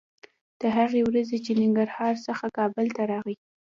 [0.61, 3.35] د هغې ورځې چې له ننګرهار څخه کابل ته راغلې